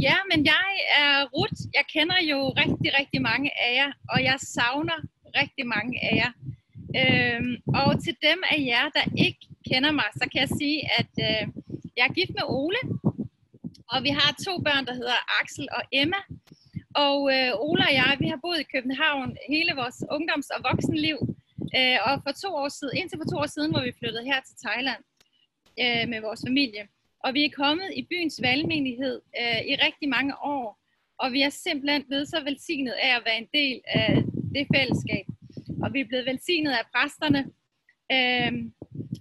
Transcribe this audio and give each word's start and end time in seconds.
Ja, 0.00 0.16
men 0.30 0.44
jeg 0.44 0.68
er 0.98 1.26
Ruth. 1.34 1.60
Jeg 1.74 1.84
kender 1.94 2.18
jo 2.32 2.38
rigtig, 2.62 2.90
rigtig 3.00 3.22
mange 3.22 3.50
af 3.66 3.74
jer, 3.74 3.92
og 4.12 4.24
jeg 4.24 4.36
savner 4.38 4.98
rigtig 5.40 5.66
mange 5.66 5.94
af 6.08 6.12
jer. 6.22 6.32
Øhm, 7.00 7.54
og 7.80 8.02
til 8.04 8.16
dem 8.22 8.38
af 8.52 8.58
jer, 8.72 8.86
der 8.96 9.04
ikke 9.24 9.42
kender 9.70 9.92
mig, 9.92 10.08
så 10.20 10.24
kan 10.30 10.40
jeg 10.40 10.48
sige, 10.60 10.78
at 10.98 11.12
øh, 11.28 11.42
jeg 11.96 12.04
er 12.08 12.16
gift 12.18 12.34
med 12.38 12.46
Ole, 12.62 12.80
og 13.92 13.98
vi 14.06 14.10
har 14.18 14.30
to 14.46 14.54
børn, 14.66 14.86
der 14.86 14.94
hedder 14.94 15.18
Axel 15.40 15.68
og 15.78 15.82
Emma. 15.92 16.20
Og 17.06 17.18
øh, 17.34 17.50
Ole 17.68 17.82
og 17.88 17.94
jeg, 18.00 18.16
vi 18.22 18.28
har 18.32 18.38
boet 18.44 18.60
i 18.60 18.70
København 18.74 19.36
hele 19.52 19.72
vores 19.80 19.98
ungdoms- 20.16 20.52
og 20.56 20.60
voksenliv. 20.70 21.18
Øh, 21.78 21.98
og 22.06 22.12
for 22.24 22.32
to 22.42 22.50
år 22.62 22.68
siden, 22.78 22.96
indtil 23.00 23.18
for 23.22 23.28
to 23.30 23.36
år 23.42 23.50
siden, 23.54 23.70
hvor 23.72 23.82
vi 23.88 23.98
flyttede 23.98 24.24
her 24.30 24.40
til 24.48 24.56
Thailand 24.64 25.02
øh, 25.82 26.04
med 26.12 26.20
vores 26.26 26.42
familie. 26.48 26.82
Og 27.24 27.34
vi 27.34 27.44
er 27.44 27.56
kommet 27.62 27.88
i 27.96 28.06
byens 28.10 28.40
valgmenighed 28.42 29.20
øh, 29.40 29.60
i 29.70 29.74
rigtig 29.86 30.08
mange 30.08 30.34
år. 30.42 30.78
Og 31.18 31.32
vi 31.32 31.42
er 31.42 31.50
simpelthen 31.50 32.04
blevet 32.08 32.28
så 32.28 32.38
velsignet 32.44 32.94
af 33.02 33.16
at 33.16 33.22
være 33.24 33.38
en 33.38 33.48
del 33.54 33.80
af 33.86 34.24
det 34.54 34.66
fællesskab. 34.74 35.26
Og 35.82 35.92
vi 35.92 36.00
er 36.00 36.08
blevet 36.08 36.26
velsignet 36.26 36.72
af 36.72 36.84
præsterne. 36.94 37.42
Øh, 38.16 38.52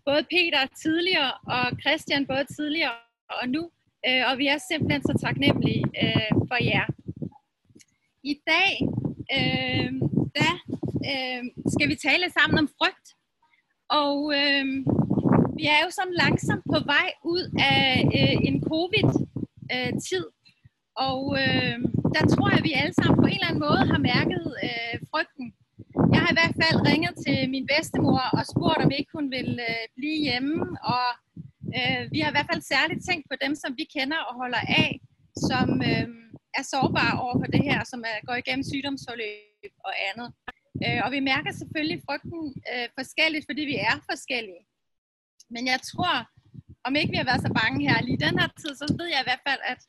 både 0.05 0.23
Peter 0.33 0.61
tidligere 0.83 1.31
og 1.55 1.65
Christian 1.81 2.27
både 2.27 2.45
tidligere 2.55 2.91
og 3.29 3.49
nu. 3.49 3.63
Øh, 4.07 4.23
og 4.29 4.37
vi 4.37 4.47
er 4.47 4.57
simpelthen 4.69 5.01
så 5.01 5.13
taknemmelige 5.25 5.83
øh, 6.03 6.31
for 6.49 6.59
jer. 6.71 6.87
I 8.23 8.33
dag 8.53 8.73
øh, 9.37 9.91
da, 10.39 10.49
øh, 11.11 11.43
skal 11.73 11.89
vi 11.89 11.95
tale 11.95 12.27
sammen 12.37 12.57
om 12.59 12.69
frygt. 12.77 13.07
Og 13.89 14.17
øh, 14.39 14.65
vi 15.59 15.63
er 15.75 15.79
jo 15.85 15.89
sådan 15.97 16.19
langsomt 16.23 16.65
på 16.73 16.79
vej 16.93 17.09
ud 17.33 17.43
af 17.75 17.83
øh, 18.19 18.37
en 18.49 18.57
covid-tid. 18.71 20.25
Og 21.09 21.21
øh, 21.41 21.77
der 22.15 22.23
tror 22.31 22.47
jeg, 22.49 22.59
at 22.59 22.67
vi 22.69 22.73
alle 22.81 22.95
sammen 22.99 23.17
på 23.23 23.27
en 23.29 23.37
eller 23.37 23.49
anden 23.49 23.65
måde 23.67 23.83
har 23.91 23.99
mærket 24.13 24.45
øh, 24.67 24.95
frygten. 25.11 25.47
Jeg 26.13 26.19
har 26.23 26.31
i 26.31 26.37
hvert 26.39 26.57
fald 26.61 26.77
ringet 26.89 27.13
til 27.25 27.37
min 27.53 27.65
bedstemor 27.71 28.23
og 28.37 28.43
spurgt, 28.51 28.83
om 28.85 28.91
ikke 28.99 29.11
hun 29.17 29.27
vil 29.35 29.51
øh, 29.69 29.85
blive 29.97 30.19
hjemme. 30.27 30.55
Og 30.93 31.07
øh, 31.77 32.01
vi 32.13 32.19
har 32.21 32.29
i 32.29 32.35
hvert 32.35 32.51
fald 32.51 32.63
særligt 32.73 33.01
tænkt 33.09 33.25
på 33.31 33.35
dem, 33.43 33.53
som 33.61 33.71
vi 33.79 33.85
kender 33.95 34.19
og 34.29 34.33
holder 34.41 34.63
af, 34.83 34.91
som 35.49 35.67
øh, 35.91 36.07
er 36.59 36.63
sårbare 36.73 37.15
over 37.23 37.35
for 37.41 37.49
det 37.55 37.63
her, 37.69 37.79
som 37.91 37.99
er, 38.11 38.17
går 38.27 38.35
igennem 38.43 38.65
sygdomsforløb 38.71 39.73
og 39.89 39.93
andet. 40.07 40.29
Øh, 40.85 40.99
og 41.05 41.09
vi 41.15 41.19
mærker 41.31 41.51
selvfølgelig 41.51 41.99
frygten 42.07 42.41
øh, 42.71 42.87
forskelligt, 42.99 43.45
fordi 43.49 43.61
vi 43.71 43.77
er 43.91 43.95
forskellige. 44.11 44.63
Men 45.53 45.63
jeg 45.73 45.79
tror, 45.91 46.15
om 46.87 46.95
ikke 46.95 47.11
vi 47.11 47.21
har 47.21 47.29
været 47.31 47.45
så 47.45 47.51
bange 47.61 47.87
her 47.87 47.97
lige 48.01 48.23
den 48.25 48.39
her 48.39 48.49
tid, 48.61 48.71
så 48.75 48.85
ved 48.99 49.07
jeg 49.13 49.21
i 49.21 49.27
hvert 49.29 49.45
fald, 49.47 49.61
at 49.73 49.81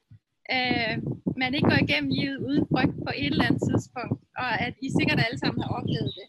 øh, 0.56 0.94
man 1.42 1.54
ikke 1.54 1.68
går 1.70 1.80
igennem 1.84 2.10
livet 2.18 2.38
uden 2.46 2.64
frygt 2.72 2.96
på 3.06 3.10
et 3.20 3.32
eller 3.32 3.48
andet 3.48 3.62
tidspunkt, 3.68 4.20
og 4.42 4.50
at 4.66 4.74
I 4.86 4.88
sikkert 4.98 5.20
alle 5.24 5.38
sammen 5.38 5.62
har 5.62 5.70
oplevet 5.78 6.12
det. 6.18 6.28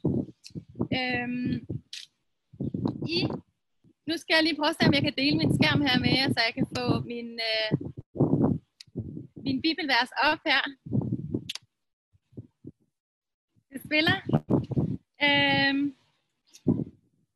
Øh, 1.00 1.30
I, 3.17 3.20
nu 4.08 4.14
skal 4.17 4.36
jeg 4.36 4.44
lige 4.44 4.59
prøve 4.59 4.73
at 4.73 4.78
se, 4.80 4.88
om 4.88 4.98
jeg 4.98 5.05
kan 5.08 5.17
dele 5.22 5.38
min 5.38 5.58
skærm 5.58 5.81
her 5.88 5.98
med 6.03 6.11
jer, 6.17 6.28
så 6.30 6.39
jeg 6.48 6.53
kan 6.58 6.67
få 6.78 6.86
min, 7.11 7.30
øh, 7.52 7.72
min 9.45 9.61
bibelvers 9.66 10.11
op 10.30 10.42
her. 10.50 10.61
Det 13.72 13.80
spiller. 13.88 14.17
Øh, 15.28 15.75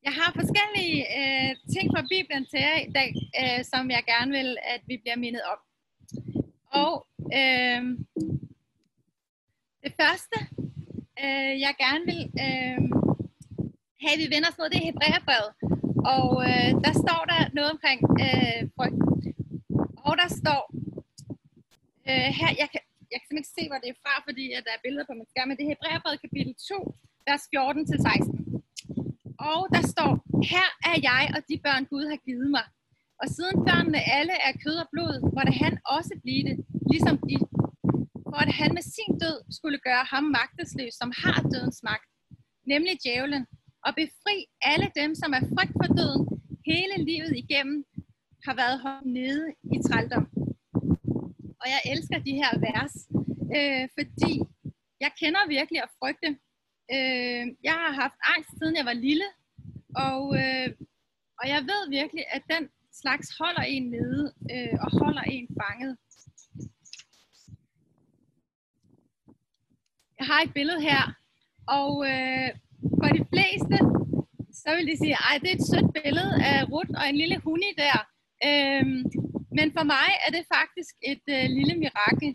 jeg 0.07 0.13
har 0.19 0.29
forskellige 0.39 0.99
øh, 1.19 1.51
ting 1.73 1.85
fra 1.93 2.03
Bibelen 2.13 2.45
til 2.51 2.59
jer 2.67 2.77
i 2.87 2.91
dag, 2.99 3.11
øh, 3.41 3.61
som 3.71 3.83
jeg 3.95 4.03
gerne 4.13 4.31
vil, 4.39 4.49
at 4.73 4.81
vi 4.89 4.95
bliver 5.03 5.17
mindet 5.25 5.43
om. 5.53 5.59
Og 6.83 6.93
øh, 7.39 7.81
det 9.83 9.93
første, 10.01 10.37
øh, 11.23 11.53
jeg 11.65 11.73
gerne 11.85 12.03
vil 12.11 12.23
øh, 12.45 12.79
have, 14.03 14.17
vi 14.23 14.27
vender 14.33 14.49
os 14.51 14.57
mod, 14.59 14.69
det 14.69 14.79
er 14.79 14.89
Hebræerbrevet. 14.89 15.51
Og 16.15 16.27
øh, 16.49 16.71
der 16.85 16.93
står 17.03 17.21
der 17.31 17.41
noget 17.57 17.69
omkring 17.75 17.99
øh, 18.25 18.61
frygt. 18.77 19.01
Og 20.07 20.13
der 20.21 20.29
står, 20.41 20.61
øh, 22.09 22.29
her, 22.39 22.49
jeg 22.61 22.69
kan, 22.73 22.81
jeg 23.11 23.17
kan 23.17 23.25
simpelthen 23.27 23.43
ikke 23.43 23.57
se, 23.57 23.63
hvor 23.69 23.79
det 23.83 23.89
er 23.89 24.01
fra, 24.03 24.13
fordi 24.27 24.45
at 24.57 24.63
der 24.65 24.73
er 24.75 24.85
billeder 24.85 25.05
på 25.07 25.15
min 25.17 25.31
skærm, 25.31 25.47
men 25.47 25.57
det 25.57 25.63
er 25.65 25.71
Hebræerbrevet 25.73 26.23
kapitel 26.25 26.53
2, 26.69 26.95
vers 27.27 27.43
14-16. 27.53 28.40
Og 29.49 29.61
der 29.75 29.83
står, 29.93 30.11
her 30.53 30.67
er 30.89 30.97
jeg 31.09 31.23
og 31.35 31.41
de 31.49 31.55
børn, 31.65 31.83
Gud 31.91 32.05
har 32.11 32.19
givet 32.27 32.49
mig. 32.57 32.65
Og 33.21 33.27
siden 33.35 33.57
børnene 33.67 34.01
alle 34.17 34.35
er 34.47 34.53
kød 34.63 34.75
og 34.83 34.87
blod, 34.93 35.15
måtte 35.35 35.53
han 35.63 35.73
også 35.97 36.13
blive 36.23 36.43
det, 36.49 36.55
ligesom 36.91 37.15
de. 37.29 37.37
For 38.31 38.39
at 38.45 38.53
han 38.59 38.71
med 38.77 38.85
sin 38.95 39.13
død 39.23 39.37
skulle 39.57 39.79
gøre 39.87 40.05
ham 40.13 40.23
magtesløs, 40.39 40.93
som 41.01 41.09
har 41.21 41.39
dødens 41.53 41.79
magt, 41.89 42.07
nemlig 42.71 42.93
djævlen, 43.03 43.43
og 43.85 43.91
befri 44.01 44.35
alle 44.71 44.87
dem, 44.99 45.09
som 45.21 45.29
er 45.37 45.43
frygt 45.53 45.75
for 45.79 45.89
døden, 45.99 46.23
hele 46.71 46.95
livet 47.09 47.33
igennem, 47.43 47.77
har 48.45 48.55
været 48.61 48.77
holdt 48.85 49.07
nede 49.19 49.45
i 49.75 49.77
trældom. 49.87 50.25
Og 51.61 51.67
jeg 51.73 51.81
elsker 51.93 52.17
de 52.27 52.33
her 52.41 52.51
vers, 52.67 52.95
øh, 53.57 53.85
fordi 53.97 54.33
jeg 55.03 55.11
kender 55.21 55.43
virkelig 55.57 55.79
at 55.83 55.93
frygte. 55.99 56.29
Øh, 56.95 57.43
jeg 57.63 57.75
har 57.83 57.91
haft 58.01 58.19
angst, 58.35 58.51
siden 58.59 58.75
jeg 58.75 58.85
var 58.85 58.93
lille, 59.07 59.29
og, 60.07 60.23
øh, 60.41 60.69
og 61.39 61.45
jeg 61.53 61.61
ved 61.71 61.81
virkelig, 61.89 62.23
at 62.35 62.43
den 62.53 62.63
slags 63.01 63.27
holder 63.39 63.61
en 63.61 63.85
nede 63.95 64.33
øh, 64.53 64.75
og 64.83 64.89
holder 65.01 65.21
en 65.21 65.47
fanget. 65.61 65.97
Jeg 70.19 70.25
har 70.31 70.41
et 70.41 70.53
billede 70.53 70.81
her, 70.89 71.03
og 71.79 71.93
øh, 72.11 72.49
for 72.99 73.09
de 73.17 73.23
fleste, 73.33 73.77
så 74.61 74.69
vil 74.75 74.87
de 74.91 74.97
sige, 74.97 75.17
at 75.31 75.41
det 75.41 75.49
er 75.51 75.57
et 75.59 75.69
sødt 75.71 75.89
billede 75.97 76.33
af 76.51 76.57
Rut 76.71 76.91
og 76.99 77.05
en 77.09 77.17
lille 77.21 77.37
huni 77.45 77.69
der. 77.83 77.97
Øh, 78.49 78.85
men 79.57 79.67
for 79.77 79.85
mig 79.93 80.09
er 80.25 80.31
det 80.35 80.43
faktisk 80.57 80.93
et 81.11 81.25
øh, 81.35 81.45
lille 81.57 81.75
mirakel. 81.83 82.29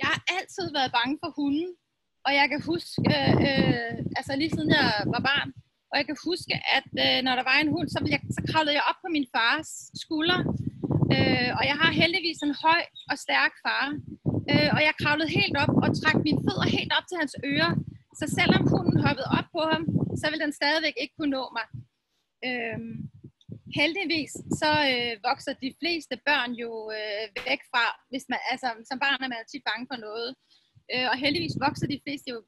Jeg 0.00 0.08
har 0.12 0.20
altid 0.36 0.66
været 0.78 0.94
bange 0.98 1.16
for 1.22 1.30
hunden, 1.38 1.68
og 2.26 2.32
jeg 2.40 2.46
kan 2.52 2.60
huske, 2.72 3.14
øh, 3.48 3.96
altså 4.18 4.32
lige 4.36 4.52
siden 4.54 4.70
jeg 4.78 4.90
var 5.14 5.22
barn, 5.30 5.50
og 5.90 5.94
jeg 5.98 6.06
kan 6.08 6.18
huske, 6.28 6.54
at 6.78 6.88
øh, 7.04 7.18
når 7.26 7.34
der 7.38 7.44
var 7.50 7.58
en 7.60 7.72
hund, 7.74 7.88
så, 7.88 7.98
jeg, 8.14 8.20
så 8.36 8.40
kravlede 8.50 8.76
jeg 8.78 8.84
op 8.90 8.98
på 9.04 9.08
min 9.16 9.26
fars 9.36 9.70
skulder. 10.02 10.40
Øh, 11.14 11.50
og 11.58 11.64
jeg 11.70 11.76
har 11.82 11.90
heldigvis 12.02 12.40
en 12.46 12.54
høj 12.64 12.82
og 13.10 13.16
stærk 13.24 13.52
far. 13.64 13.84
Øh, 14.52 14.68
og 14.76 14.80
jeg 14.86 14.94
kravlede 15.02 15.30
helt 15.40 15.56
op 15.62 15.72
og 15.84 15.88
trak 16.00 16.16
mine 16.26 16.40
fødder 16.46 16.68
helt 16.78 16.92
op 16.98 17.06
til 17.08 17.16
hans 17.22 17.34
ører. 17.52 17.72
Så 18.18 18.24
selvom 18.38 18.62
hunden 18.72 18.96
hoppede 19.06 19.28
op 19.38 19.48
på 19.56 19.62
ham, 19.72 19.82
så 20.20 20.24
ville 20.30 20.44
den 20.44 20.58
stadigvæk 20.60 20.96
ikke 21.02 21.14
kunne 21.16 21.34
nå 21.38 21.44
mig. 21.56 21.66
Øh, 22.48 22.78
heldigvis 23.80 24.32
så 24.60 24.70
øh, 24.92 25.12
vokser 25.28 25.52
de 25.64 25.70
fleste 25.80 26.14
børn 26.28 26.52
jo 26.62 26.70
øh, 26.98 27.24
væk 27.48 27.62
fra, 27.72 27.84
hvis 28.10 28.24
man, 28.30 28.40
altså 28.52 28.68
som 28.88 28.98
barn 29.04 29.20
er 29.24 29.30
man 29.32 29.50
tit 29.52 29.64
bange 29.70 29.86
for 29.90 29.98
noget. 30.06 30.30
Øh, 30.30 30.55
Øh, 30.92 31.06
og 31.10 31.16
heldigvis 31.22 31.56
vokser 31.66 31.86
de 31.86 32.00
fleste 32.04 32.30
jo 32.30 32.38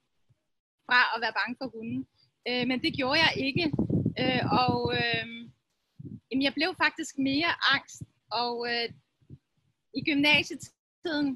fra 0.86 1.00
at 1.14 1.20
være 1.24 1.38
bange 1.40 1.56
for 1.60 1.68
hunden. 1.74 2.06
Øh, 2.48 2.64
men 2.68 2.82
det 2.84 2.92
gjorde 2.98 3.20
jeg 3.24 3.32
ikke. 3.48 3.64
Øh, 4.20 4.42
og 4.62 4.76
øh, 4.98 5.26
jamen, 6.28 6.42
jeg 6.46 6.54
blev 6.54 6.70
faktisk 6.84 7.18
mere 7.18 7.52
angst. 7.74 8.02
Og 8.42 8.54
øh, 8.70 8.88
i 9.98 10.00
gymnasietiden 10.08 11.28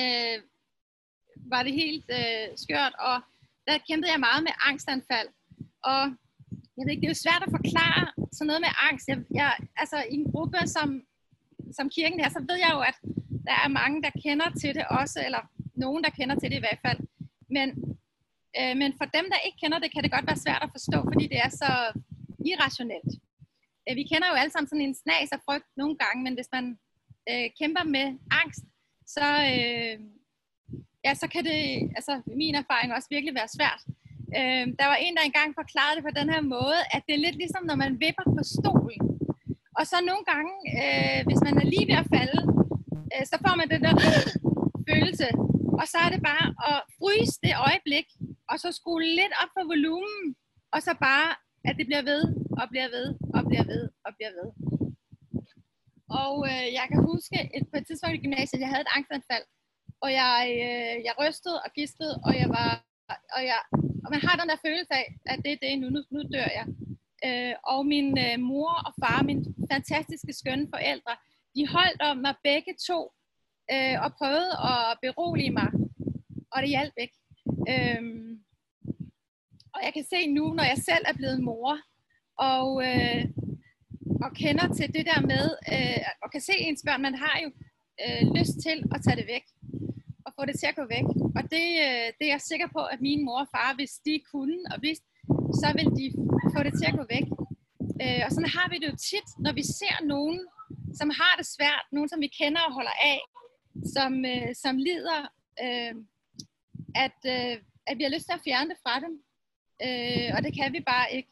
øh, 0.00 0.36
var 1.52 1.62
det 1.62 1.72
helt 1.72 2.08
øh, 2.20 2.46
skørt, 2.62 2.94
og 3.08 3.16
der 3.66 3.84
kæmpede 3.88 4.12
jeg 4.12 4.20
meget 4.20 4.42
med 4.42 4.54
angstanfald. 4.68 5.28
Og 5.90 6.00
jeg 6.76 6.82
ved 6.82 6.92
ikke, 6.92 7.00
det 7.00 7.10
er 7.10 7.16
jo 7.16 7.24
svært 7.26 7.42
at 7.46 7.54
forklare 7.58 8.04
sådan 8.32 8.46
noget 8.50 8.64
med 8.66 8.72
angst. 8.88 9.08
Jeg, 9.08 9.18
jeg, 9.40 9.50
altså 9.76 9.98
i 10.10 10.14
en 10.14 10.30
gruppe 10.32 10.58
som, 10.76 10.88
som 11.76 11.90
kirken 11.96 12.20
her, 12.20 12.30
så 12.30 12.40
ved 12.48 12.58
jeg 12.64 12.70
jo, 12.76 12.80
at 12.90 12.96
der 13.48 13.56
er 13.64 13.76
mange, 13.80 14.02
der 14.02 14.20
kender 14.24 14.50
til 14.60 14.74
det 14.74 14.84
også, 15.00 15.18
eller 15.26 15.42
nogen, 15.74 16.04
der 16.04 16.10
kender 16.10 16.36
til 16.38 16.50
det 16.50 16.56
i 16.56 16.64
hvert 16.66 16.82
fald. 16.86 17.00
Men, 17.56 17.68
øh, 18.58 18.74
men 18.80 18.90
for 18.98 19.06
dem, 19.16 19.26
der 19.32 19.46
ikke 19.46 19.58
kender 19.62 19.78
det, 19.78 19.92
kan 19.92 20.02
det 20.02 20.14
godt 20.16 20.26
være 20.26 20.44
svært 20.44 20.62
at 20.66 20.74
forstå, 20.76 20.98
fordi 21.12 21.26
det 21.32 21.38
er 21.46 21.50
så 21.62 21.72
irrationelt. 22.50 23.12
Øh, 23.86 23.96
vi 24.00 24.04
kender 24.10 24.28
jo 24.28 24.36
alle 24.40 24.52
sammen 24.52 24.68
sådan 24.68 24.88
en 24.88 25.00
snas 25.02 25.32
af 25.36 25.40
frygt 25.46 25.70
nogle 25.76 25.96
gange, 26.02 26.20
men 26.26 26.34
hvis 26.34 26.50
man 26.56 26.64
øh, 27.30 27.46
kæmper 27.58 27.84
med 27.96 28.06
angst, 28.42 28.64
så, 29.14 29.26
øh, 29.52 29.96
ja, 31.06 31.12
så 31.22 31.26
kan 31.34 31.44
det, 31.50 31.60
altså 31.98 32.14
min 32.42 32.54
erfaring 32.62 32.88
også 32.92 33.08
virkelig 33.14 33.34
være 33.40 33.54
svært. 33.56 33.82
Øh, 34.38 34.66
der 34.80 34.86
var 34.92 34.98
en, 35.04 35.14
der 35.16 35.22
engang 35.24 35.50
forklarede 35.60 35.96
det 35.96 36.04
på 36.08 36.14
den 36.18 36.28
her 36.34 36.42
måde, 36.56 36.80
at 36.94 37.02
det 37.06 37.14
er 37.14 37.24
lidt 37.26 37.38
ligesom, 37.42 37.62
når 37.70 37.76
man 37.84 37.92
vipper 38.04 38.26
på 38.36 38.42
stolen. 38.56 39.02
Og 39.78 39.84
så 39.90 39.96
nogle 40.10 40.24
gange, 40.32 40.52
øh, 40.80 41.20
hvis 41.28 41.40
man 41.46 41.54
er 41.62 41.66
lige 41.72 41.88
ved 41.90 41.98
at 42.02 42.10
falde, 42.16 42.40
øh, 43.12 43.24
så 43.30 43.36
får 43.44 43.54
man 43.60 43.68
den 43.74 43.82
der 43.86 43.94
følelse. 44.88 45.28
Og 45.82 45.88
så 45.92 45.98
er 46.06 46.10
det 46.14 46.22
bare 46.30 46.46
at 46.70 46.78
fryse 46.98 47.36
det 47.44 47.54
øjeblik, 47.68 48.08
og 48.50 48.56
så 48.62 48.68
skrue 48.78 49.02
lidt 49.18 49.34
op 49.42 49.50
for 49.56 49.64
volumen, 49.72 50.24
og 50.74 50.80
så 50.86 50.92
bare, 51.08 51.28
at 51.68 51.74
det 51.78 51.86
bliver 51.88 52.04
ved, 52.10 52.22
og 52.60 52.66
bliver 52.72 52.88
ved, 52.96 53.06
og 53.36 53.40
bliver 53.48 53.66
ved, 53.72 53.82
og 54.06 54.10
bliver 54.16 54.32
ved. 54.38 54.48
Og 56.22 56.34
øh, 56.50 56.66
jeg 56.78 56.86
kan 56.90 57.00
huske 57.10 57.36
et, 57.56 57.64
på 57.70 57.76
et 57.78 57.86
tidspunkt 57.86 58.16
i 58.16 58.24
gymnasiet, 58.24 58.62
jeg 58.64 58.72
havde 58.72 58.86
et 58.88 58.94
angstanfald. 58.96 59.44
Og 60.04 60.10
jeg, 60.20 60.36
øh, 60.64 60.96
jeg 61.06 61.14
rystede 61.20 61.58
og 61.64 61.70
gistede, 61.78 62.14
og 62.26 62.32
jeg 62.40 62.48
var... 62.58 62.70
Og, 63.36 63.42
jeg, 63.50 63.60
og 64.04 64.08
man 64.14 64.22
har 64.26 64.34
den 64.40 64.48
der 64.50 64.64
følelse 64.66 64.92
af, 65.00 65.06
at 65.32 65.38
det 65.44 65.52
er 65.52 65.60
det, 65.64 65.72
nu, 65.82 65.86
nu, 65.94 66.00
nu 66.14 66.20
dør 66.34 66.48
jeg. 66.58 66.66
Øh, 67.26 67.54
og 67.72 67.80
min 67.94 68.08
øh, 68.26 68.36
mor 68.50 68.72
og 68.86 68.92
far, 69.02 69.18
mine 69.28 69.44
fantastiske, 69.72 70.32
skønne 70.40 70.66
forældre, 70.74 71.14
de 71.56 71.62
holdt 71.76 72.00
om 72.08 72.16
mig 72.26 72.34
begge 72.48 72.72
to, 72.88 73.00
øh, 73.72 73.96
og 74.04 74.10
prøvede 74.18 74.52
at 74.70 74.98
berolige 75.02 75.52
mig. 75.60 75.68
Og 76.52 76.58
det 76.62 76.68
hjalp 76.68 76.94
ikke. 77.04 77.18
Øhm, 77.72 78.32
og 79.74 79.80
jeg 79.84 79.92
kan 79.94 80.04
se 80.12 80.18
nu, 80.26 80.44
når 80.58 80.66
jeg 80.72 80.78
selv 80.88 81.04
er 81.10 81.16
blevet 81.20 81.40
mor, 81.48 81.72
og, 82.50 82.68
øh, 82.88 83.24
og 84.24 84.30
kender 84.42 84.66
til 84.78 84.88
det 84.96 85.04
der 85.10 85.20
med, 85.32 85.46
øh, 85.74 86.04
og 86.22 86.28
kan 86.32 86.40
se 86.48 86.54
ens 86.58 86.82
børn, 86.86 87.02
man 87.02 87.16
har 87.24 87.36
jo 87.44 87.48
øh, 88.04 88.22
lyst 88.38 88.54
til 88.66 88.78
at 88.94 89.02
tage 89.04 89.18
det 89.20 89.26
væk, 89.34 89.46
og 90.26 90.30
få 90.36 90.42
det 90.48 90.56
til 90.58 90.70
at 90.70 90.78
gå 90.80 90.84
væk. 90.96 91.08
Og 91.38 91.42
det, 91.54 91.66
øh, 91.86 92.06
det 92.16 92.24
er 92.26 92.34
jeg 92.36 92.48
sikker 92.50 92.68
på, 92.76 92.82
at 92.92 92.98
min 93.00 93.24
mor 93.26 93.40
og 93.44 93.50
far, 93.54 93.70
hvis 93.78 93.94
de 94.06 94.14
kunne 94.32 94.58
og 94.72 94.78
vidste, 94.86 95.06
så 95.60 95.68
vil 95.78 95.88
de 96.00 96.06
få 96.54 96.60
det 96.66 96.74
til 96.80 96.86
at 96.90 96.98
gå 97.00 97.04
væk. 97.16 97.26
Øh, 98.02 98.20
og 98.26 98.30
sådan 98.32 98.54
har 98.56 98.66
vi 98.72 98.76
det 98.80 98.88
jo 98.92 98.96
tit, 99.10 99.28
når 99.44 99.52
vi 99.60 99.64
ser 99.80 99.96
nogen, 100.14 100.40
som 101.00 101.08
har 101.20 101.34
det 101.40 101.46
svært, 101.56 101.84
nogen 101.96 102.08
som 102.12 102.20
vi 102.24 102.30
kender 102.40 102.62
og 102.68 102.72
holder 102.78 102.96
af, 103.12 103.20
som, 103.94 104.24
øh, 104.24 104.54
som 104.54 104.76
lider, 104.76 105.20
øh, 105.64 105.94
at, 106.94 107.18
øh, 107.26 107.56
at 107.86 107.98
vi 107.98 108.02
har 108.02 108.14
lyst 108.14 108.26
til 108.26 108.38
at 108.38 108.44
fjerne 108.44 108.70
det 108.70 108.78
fra 108.82 109.00
dem. 109.00 109.12
Øh, 109.86 110.28
og 110.36 110.42
det 110.44 110.52
kan 110.58 110.72
vi 110.72 110.80
bare 110.80 111.12
ikke. 111.16 111.30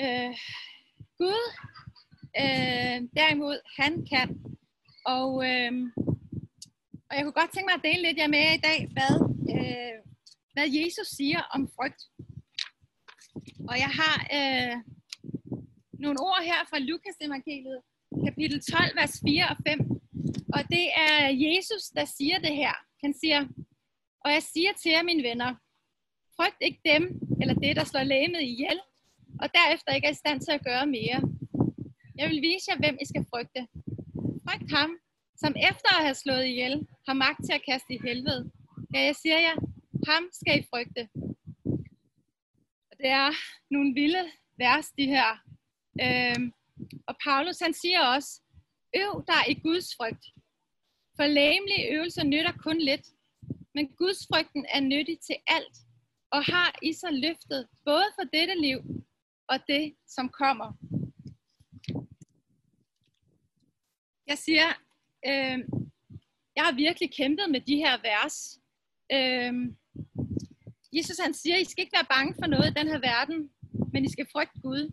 Øh, 0.00 0.34
Gud, 1.18 1.42
øh, 2.42 2.96
derimod, 3.18 3.58
han 3.80 4.06
kan. 4.12 4.28
Og, 5.06 5.30
øh, 5.50 5.72
og 7.08 7.16
jeg 7.16 7.22
kunne 7.24 7.40
godt 7.40 7.52
tænke 7.52 7.68
mig 7.68 7.78
at 7.78 7.86
dele 7.88 8.02
lidt 8.02 8.18
jer 8.18 8.34
med 8.36 8.46
i 8.54 8.64
dag, 8.68 8.78
hvad, 8.94 9.14
øh, 9.54 9.98
hvad 10.52 10.66
Jesus 10.78 11.08
siger 11.18 11.40
om 11.54 11.70
frygt. 11.76 12.02
Og 13.70 13.76
jeg 13.84 13.92
har 14.00 14.16
øh, 14.38 14.76
nogle 16.04 16.18
ord 16.20 16.42
her 16.44 16.60
fra 16.70 16.78
Lukas 16.78 17.16
evangeliet, 17.20 17.80
kapitel 18.26 18.60
12, 18.60 18.96
vers 18.96 19.20
4 19.26 19.48
og 19.48 19.56
5. 19.66 20.01
Og 20.54 20.62
det 20.74 20.86
er 21.06 21.16
Jesus, 21.46 21.84
der 21.98 22.04
siger 22.04 22.38
det 22.38 22.54
her. 22.56 22.74
Han 23.04 23.14
siger, 23.20 23.40
og 24.24 24.30
jeg 24.36 24.42
siger 24.42 24.72
til 24.72 24.90
jer, 24.90 25.02
mine 25.02 25.22
venner, 25.22 25.50
frygt 26.36 26.60
ikke 26.60 26.80
dem, 26.84 27.02
eller 27.40 27.54
det, 27.54 27.76
der 27.76 27.84
slår 27.84 28.02
lægemet 28.02 28.42
ihjel, 28.42 28.80
og 29.42 29.48
derefter 29.54 29.94
ikke 29.94 30.06
er 30.06 30.16
i 30.16 30.22
stand 30.22 30.40
til 30.40 30.52
at 30.52 30.64
gøre 30.64 30.86
mere. 30.86 31.20
Jeg 32.18 32.30
vil 32.30 32.42
vise 32.42 32.66
jer, 32.68 32.78
hvem 32.78 32.96
I 33.02 33.06
skal 33.06 33.26
frygte. 33.32 33.60
Frygt 34.44 34.70
ham, 34.76 34.90
som 35.36 35.52
efter 35.70 35.90
at 35.98 36.04
have 36.04 36.14
slået 36.14 36.46
ihjel, 36.46 36.86
har 37.08 37.14
magt 37.14 37.40
til 37.44 37.52
at 37.52 37.64
kaste 37.70 37.94
i 37.94 38.00
helvede. 38.06 38.50
Ja, 38.94 39.00
jeg 39.08 39.16
siger 39.16 39.38
jer, 39.38 39.56
ham 40.10 40.24
skal 40.32 40.58
I 40.60 40.66
frygte. 40.70 41.08
Og 42.90 42.94
det 43.00 43.08
er 43.20 43.30
nogle 43.70 43.94
vilde 43.94 44.24
vers, 44.58 44.86
de 44.98 45.06
her. 45.06 45.28
Øhm, 46.04 46.52
og 47.08 47.14
Paulus, 47.24 47.58
han 47.58 47.74
siger 47.74 48.00
også, 48.14 48.41
øv 48.96 49.24
dig 49.26 49.42
i 49.48 49.54
Guds 49.54 49.96
frygt. 49.96 50.24
For 51.16 51.26
læmelige 51.26 51.94
øvelser 51.94 52.24
nytter 52.24 52.52
kun 52.52 52.78
lidt, 52.78 53.06
men 53.74 53.88
Guds 53.88 54.26
frygten 54.26 54.66
er 54.68 54.80
nyttig 54.80 55.18
til 55.20 55.36
alt, 55.46 55.76
og 56.30 56.44
har 56.44 56.78
i 56.82 56.92
sig 56.92 57.12
løftet 57.12 57.68
både 57.84 58.04
for 58.14 58.22
dette 58.22 58.54
liv 58.60 58.78
og 59.48 59.58
det, 59.68 59.94
som 60.06 60.28
kommer. 60.28 60.72
Jeg 64.26 64.38
siger, 64.38 64.68
øh, 65.26 65.58
jeg 66.56 66.64
har 66.64 66.74
virkelig 66.74 67.14
kæmpet 67.14 67.50
med 67.50 67.60
de 67.60 67.76
her 67.76 67.94
vers. 68.10 68.60
Øh, 69.12 69.52
Jesus 70.92 71.18
han 71.18 71.34
siger, 71.34 71.56
I 71.56 71.64
skal 71.64 71.82
ikke 71.82 71.96
være 71.96 72.12
bange 72.16 72.34
for 72.34 72.46
noget 72.46 72.70
i 72.70 72.78
den 72.80 72.88
her 72.88 72.98
verden, 72.98 73.50
men 73.92 74.04
I 74.04 74.10
skal 74.12 74.26
frygte 74.32 74.60
Gud. 74.60 74.92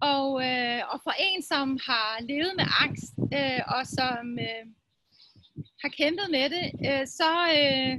Og, 0.00 0.28
øh, 0.48 0.80
og 0.92 1.00
for 1.04 1.14
en, 1.18 1.42
som 1.42 1.78
har 1.86 2.22
levet 2.22 2.52
med 2.56 2.66
angst, 2.84 3.14
øh, 3.38 3.60
og 3.76 3.86
som 3.86 4.38
øh, 4.38 4.64
har 5.82 5.88
kæmpet 5.88 6.28
med 6.30 6.50
det, 6.50 6.66
øh, 6.88 7.06
så, 7.06 7.32
øh, 7.58 7.92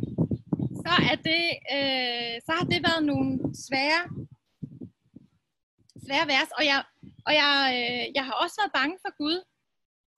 så, 0.84 0.94
er 1.12 1.18
det, 1.30 1.46
øh, 1.78 2.36
så 2.46 2.52
har 2.58 2.66
det 2.72 2.80
været 2.88 3.06
nogle 3.06 3.40
svære, 3.66 4.04
svære 6.06 6.28
vers. 6.34 6.50
Og 6.58 6.66
jeg, 6.66 6.84
og 7.28 7.34
jeg, 7.34 7.54
øh, 7.80 8.16
jeg 8.16 8.26
har 8.26 8.36
også 8.44 8.56
været 8.62 8.78
bange 8.80 8.98
for 9.04 9.12
Gud. 9.22 9.38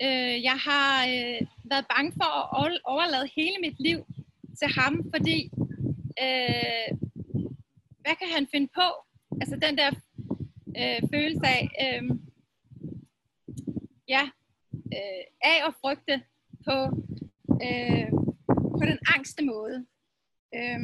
Øh, 0.06 0.44
jeg 0.50 0.58
har 0.68 0.92
øh, 1.14 1.42
været 1.72 1.86
bange 1.96 2.12
for 2.20 2.30
at 2.60 2.80
overlade 2.84 3.30
hele 3.36 3.58
mit 3.62 3.80
liv 3.80 4.00
til 4.60 4.68
ham, 4.80 4.94
fordi 5.14 5.40
øh, 6.24 6.90
hvad 8.04 8.16
kan 8.20 8.30
han 8.36 8.48
finde 8.54 8.70
på? 8.76 8.88
Altså 9.42 9.56
den 9.66 9.78
der 9.78 9.90
øh, 10.77 11.10
følelse 11.13 11.45
af, 11.45 11.69
øh, 11.86 12.10
ja, 14.07 14.24
øh, 14.74 15.24
af 15.42 15.68
at 15.68 15.74
frygte 15.81 16.24
på, 16.66 16.77
øh, 17.68 18.12
på 18.80 18.83
den 18.92 19.00
angste 19.16 19.45
måde. 19.45 19.86
Øh, 20.56 20.80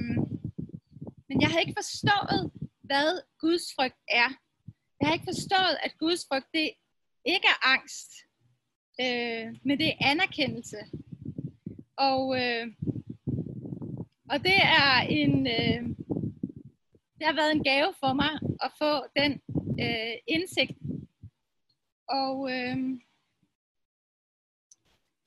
men 1.28 1.42
jeg 1.42 1.50
havde 1.50 1.62
ikke 1.62 1.80
forstået, 1.84 2.52
hvad 2.82 3.22
Guds 3.40 3.74
frygt 3.76 4.02
er. 4.08 4.30
Jeg 5.00 5.08
har 5.08 5.14
ikke 5.14 5.32
forstået, 5.34 5.78
at 5.84 5.98
Guds 6.00 6.26
frygt 6.30 6.48
det 6.54 6.70
ikke 7.26 7.48
er 7.48 7.68
angst, 7.74 8.12
øh, 9.02 9.46
men 9.64 9.80
det 9.80 9.88
er 9.88 10.10
anerkendelse. 10.12 10.78
Og, 11.98 12.42
øh, 12.42 12.68
og 14.30 14.38
det 14.44 14.60
er 14.82 14.92
en, 15.10 15.48
øh, 15.48 15.82
det 17.18 17.26
har 17.28 17.36
været 17.36 17.52
en 17.52 17.64
gave 17.64 17.94
for 18.00 18.14
mig 18.14 18.34
at 18.66 18.72
få 18.82 18.92
den 19.20 19.42
øh, 19.84 20.16
indsigt 20.28 20.78
og, 22.10 22.52
øh, 22.52 22.78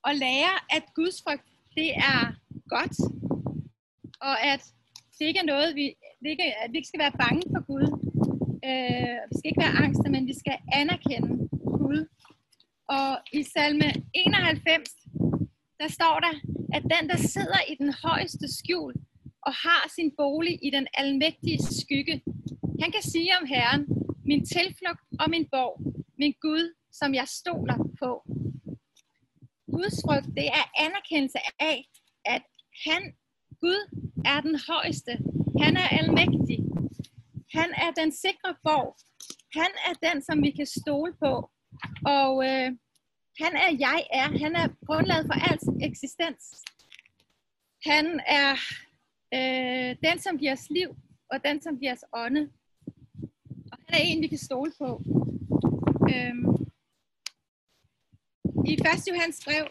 og 0.06 0.14
lære, 0.14 0.54
at 0.76 0.84
Guds 0.94 1.22
frygt, 1.22 1.48
det 1.74 1.90
er 1.96 2.34
godt, 2.68 2.96
og 4.20 4.42
at 4.52 4.62
det 5.18 5.24
ikke 5.26 5.40
er 5.40 5.52
noget, 5.54 5.74
vi, 5.74 5.84
det 6.22 6.30
ikke, 6.30 6.54
at 6.62 6.72
vi 6.72 6.76
ikke 6.78 6.88
skal 6.88 7.04
være 7.04 7.18
bange 7.24 7.42
for 7.52 7.62
Gud. 7.70 7.86
Øh, 8.68 9.16
vi 9.28 9.34
skal 9.38 9.48
ikke 9.50 9.64
være 9.66 9.78
angste, 9.84 10.10
men 10.10 10.26
vi 10.26 10.34
skal 10.42 10.56
anerkende 10.72 11.28
Gud. 11.78 12.00
Og 12.88 13.10
i 13.32 13.42
salme 13.42 13.88
91, 14.14 14.88
der 15.80 15.88
står 15.88 16.16
der, 16.26 16.34
at 16.76 16.82
den, 16.82 17.04
der 17.10 17.16
sidder 17.16 17.60
i 17.72 17.74
den 17.82 17.92
højeste 18.04 18.46
skjul 18.58 18.94
og 19.46 19.52
har 19.52 19.82
sin 19.96 20.10
bolig 20.16 20.58
i 20.66 20.70
den 20.70 20.86
almægtige 20.94 21.58
skygge, 21.80 22.22
han 22.82 22.90
kan 22.92 23.02
sige 23.02 23.32
om 23.40 23.46
Herren, 23.46 23.97
min 24.30 24.42
tilflugt 24.46 25.02
og 25.20 25.26
min 25.30 25.46
borg, 25.54 25.74
min 26.18 26.34
Gud, 26.40 26.64
som 26.92 27.14
jeg 27.14 27.28
stoler 27.28 27.78
på. 28.02 28.10
Guds 29.74 29.96
frygt, 30.04 30.30
det 30.38 30.46
er 30.60 30.64
anerkendelse 30.86 31.38
af, 31.60 31.78
at 32.24 32.42
han, 32.86 33.02
Gud, 33.62 33.80
er 34.32 34.40
den 34.40 34.56
højeste. 34.70 35.12
Han 35.62 35.72
er 35.82 35.88
almægtig. 36.00 36.58
Han 37.58 37.70
er 37.84 37.90
den 38.00 38.10
sikre 38.24 38.52
borg. 38.66 38.90
Han 39.58 39.70
er 39.88 39.94
den, 40.06 40.22
som 40.22 40.42
vi 40.42 40.50
kan 40.50 40.66
stole 40.66 41.12
på. 41.24 41.32
Og 42.18 42.32
øh, 42.48 42.70
han 43.42 43.52
er 43.64 43.70
jeg 43.86 44.00
er. 44.20 44.28
Han 44.44 44.52
er 44.62 44.68
grundlaget 44.86 45.26
for 45.30 45.38
alt 45.50 45.64
eksistens. 45.88 46.42
Han 47.90 48.20
er 48.26 48.52
øh, 49.36 49.90
den, 50.06 50.18
som 50.24 50.38
giver 50.38 50.52
os 50.52 50.70
liv, 50.70 50.90
og 51.32 51.44
den, 51.44 51.62
som 51.62 51.78
giver 51.78 51.92
os 51.92 52.04
ånde. 52.12 52.50
Er 53.98 54.02
en, 54.02 54.22
vi 54.22 54.28
kan 54.28 54.38
stole 54.38 54.72
på. 54.82 54.88
Øhm, 56.12 56.44
I 58.70 58.72
1. 58.72 59.08
Johannes 59.10 59.40
brev, 59.44 59.64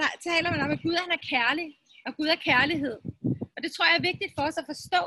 der 0.00 0.10
taler 0.28 0.50
man 0.50 0.60
om, 0.60 0.70
at 0.70 0.82
Gud 0.82 0.96
han 1.02 1.10
er 1.18 1.22
kærlig, 1.32 1.66
og 2.06 2.16
Gud 2.16 2.26
er 2.26 2.44
kærlighed. 2.50 2.96
Og 3.54 3.58
det 3.62 3.72
tror 3.72 3.84
jeg 3.88 3.96
er 3.98 4.08
vigtigt 4.10 4.32
for 4.36 4.42
os 4.48 4.58
at 4.58 4.68
forstå, 4.72 5.02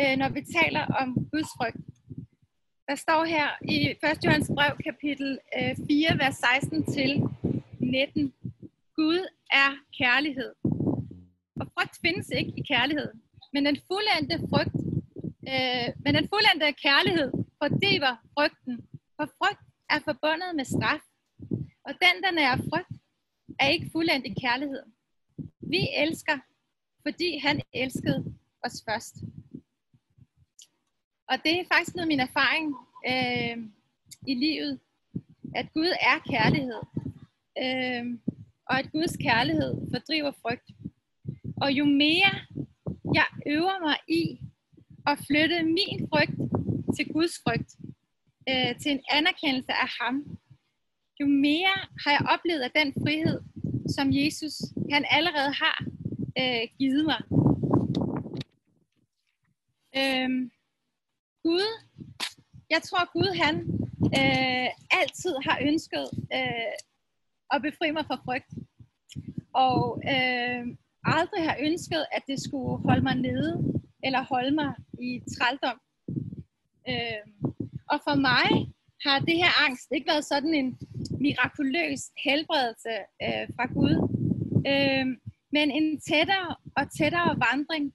øh, 0.00 0.14
når 0.20 0.28
vi 0.28 0.42
taler 0.58 0.84
om 1.00 1.08
Guds 1.32 1.50
frygt. 1.56 1.84
Der 2.88 2.94
står 2.94 3.24
her 3.24 3.48
i 3.74 3.76
1. 3.88 4.24
Johannes 4.24 4.50
brev, 4.56 4.72
kapitel 4.88 5.38
øh, 5.58 5.76
4, 5.88 6.18
vers 6.22 6.36
16 6.36 6.84
til 6.94 7.10
19. 7.78 8.32
Gud 8.96 9.20
er 9.50 9.70
kærlighed. 9.98 10.50
Og 11.60 11.66
frygt 11.74 11.96
findes 12.04 12.28
ikke 12.30 12.52
i 12.56 12.62
kærlighed. 12.72 13.08
Men 13.52 13.66
den 13.66 13.78
fuldendte 13.88 14.36
frygt, 14.50 14.78
øh, 15.52 15.88
men 16.04 16.14
den 16.18 16.28
fuldendte 16.32 16.72
kærlighed 16.86 17.30
fordriver 17.62 18.16
frygten. 18.34 18.88
For 19.16 19.26
frygt 19.38 19.64
er 19.90 20.00
forbundet 20.08 20.56
med 20.56 20.64
straf. 20.64 21.00
Og 21.86 21.92
den, 22.04 22.14
der 22.22 22.42
er 22.42 22.56
frygt, 22.56 22.94
er 23.60 23.68
ikke 23.68 23.90
fuldendt 23.92 24.26
i 24.26 24.34
kærlighed. 24.40 24.82
Vi 25.60 25.88
elsker, 25.96 26.38
fordi 27.06 27.38
han 27.38 27.62
elskede 27.72 28.34
os 28.64 28.84
først. 28.88 29.14
Og 31.28 31.36
det 31.44 31.60
er 31.60 31.64
faktisk 31.72 31.94
noget 31.96 32.06
af 32.06 32.12
min 32.14 32.20
erfaring 32.20 32.74
øh, 33.12 33.56
i 34.26 34.34
livet, 34.34 34.80
at 35.54 35.72
Gud 35.72 35.92
er 36.00 36.18
kærlighed. 36.30 36.82
øh, 37.64 38.18
og 38.70 38.78
at 38.78 38.92
Guds 38.92 39.16
kærlighed 39.16 39.74
fordriver 39.92 40.32
frygt. 40.42 40.70
Og 41.62 41.72
jo 41.72 41.84
mere 41.84 42.32
jeg 43.14 43.26
øver 43.46 43.86
mig 43.86 43.96
i 44.08 44.40
at 45.06 45.18
flytte 45.26 45.62
min 45.62 46.08
frygt 46.08 46.38
til 46.96 47.12
Guds 47.12 47.34
frygt, 47.44 47.70
øh, 48.50 48.78
til 48.80 48.90
en 48.92 49.02
anerkendelse 49.10 49.72
af 49.72 49.88
ham, 50.00 50.14
jo 51.20 51.26
mere 51.26 51.74
har 52.02 52.10
jeg 52.10 52.22
oplevet 52.34 52.60
af 52.60 52.70
den 52.80 52.88
frihed, 53.02 53.40
som 53.96 54.06
Jesus 54.12 54.54
han 54.92 55.04
allerede 55.10 55.52
har 55.62 55.78
øh, 56.40 56.64
givet 56.78 57.04
mig. 57.04 57.20
Øhm, 60.00 60.50
Gud, 61.42 61.68
jeg 62.70 62.82
tror 62.82 63.12
Gud 63.12 63.30
han 63.44 63.54
øh, 64.20 64.68
altid 65.00 65.34
har 65.46 65.58
ønsket 65.68 66.06
øh, 66.34 66.74
at 67.54 67.62
befri 67.62 67.90
mig 67.90 68.04
fra 68.06 68.22
frygt. 68.24 68.52
Og 69.52 70.02
øh, 70.14 70.62
aldrig 71.04 71.42
har 71.48 71.56
ønsket, 71.60 72.06
at 72.12 72.22
det 72.26 72.38
skulle 72.42 72.82
holde 72.86 73.02
mig 73.02 73.14
nede, 73.14 73.50
eller 74.04 74.22
holde 74.22 74.54
mig 74.54 74.74
i 75.00 75.22
trældom. 75.36 75.80
Øh, 76.90 77.22
og 77.92 77.98
for 78.06 78.16
mig 78.28 78.48
har 79.06 79.18
det 79.18 79.36
her 79.42 79.52
angst 79.66 79.88
ikke 79.94 80.10
været 80.12 80.24
sådan 80.24 80.54
en 80.54 80.78
mirakuløs 81.20 82.02
helbredelse 82.24 82.94
øh, 83.24 83.44
fra 83.56 83.66
Gud, 83.76 83.94
øh, 84.72 85.06
men 85.52 85.66
en 85.70 86.00
tættere 86.00 86.48
og 86.78 86.84
tættere 86.98 87.30
vandring 87.46 87.86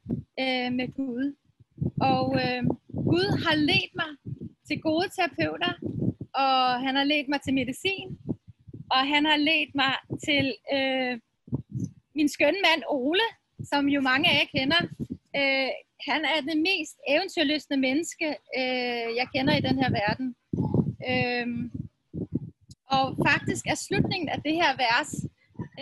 øh, 0.44 0.70
med 0.80 0.88
Gud. 1.00 1.26
Og 2.12 2.26
øh, 2.44 2.64
Gud 3.10 3.28
har 3.46 3.56
ledt 3.56 3.94
mig 4.02 4.12
til 4.68 4.78
gode 4.82 5.08
terapeuter, 5.16 5.74
og 6.44 6.56
han 6.86 6.96
har 6.96 7.04
ledt 7.04 7.28
mig 7.30 7.42
til 7.42 7.54
medicin, 7.54 8.10
og 8.96 9.02
han 9.14 9.26
har 9.26 9.38
ledt 9.50 9.72
mig 9.82 9.94
til 10.28 10.46
øh, 10.76 11.14
min 12.16 12.30
skønne 12.30 12.62
mand 12.68 12.84
Ole, 12.90 13.28
som 13.72 13.90
jo 13.96 14.02
mange 14.02 14.30
af 14.30 14.36
jer 14.40 14.60
kender. 14.60 14.82
Øh, 15.40 15.72
han 16.08 16.26
er 16.26 16.42
det 16.50 16.58
mest 16.70 16.96
eventyrløsende 17.08 17.80
menneske, 17.88 18.28
øh, 18.60 19.08
jeg 19.20 19.28
kender 19.36 19.54
i 19.56 19.66
den 19.68 19.78
her 19.82 19.90
verden. 20.02 20.28
Øh, 21.12 21.48
og 22.96 23.06
faktisk 23.28 23.64
er 23.68 23.76
slutningen 23.76 24.30
af 24.30 24.40
det 24.46 24.56
her 24.62 24.72
vers 24.86 25.12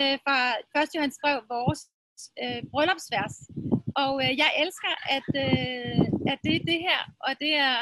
øh, 0.02 0.18
fra 0.26 0.38
1. 0.82 0.96
Johannes 0.96 1.20
brev 1.24 1.38
vores 1.56 1.82
øh, 2.44 2.62
bryllupsvers. 2.72 3.36
Og 4.04 4.14
øh, 4.24 4.32
jeg 4.42 4.50
elsker, 4.64 4.94
at, 5.18 5.30
øh, 5.46 6.06
at 6.32 6.40
det 6.46 6.54
er 6.56 6.66
det 6.72 6.80
her, 6.88 7.02
og 7.28 7.32
det 7.44 7.54
er, 7.68 7.78